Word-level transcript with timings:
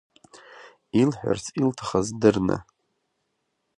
Илҳәарц 1.01 1.45
илҭахыз 1.59 2.07
дырны. 2.19 2.57